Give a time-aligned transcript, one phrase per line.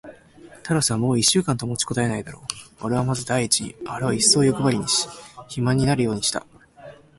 [0.63, 2.39] タラスはもう一週間と持ちこたえないだろ
[2.81, 2.85] う。
[2.87, 6.43] おれはまず第一にあれをいっそうよくばりにし、肥満になるようにした。